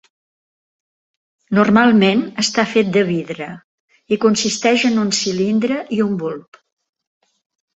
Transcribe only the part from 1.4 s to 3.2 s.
Normalment està fet de